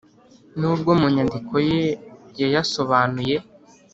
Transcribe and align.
n’ubwo 0.59 0.91
mu 0.99 1.07
nyandiko 1.15 1.53
ye 1.69 1.83
yayasobanuye 2.39 3.35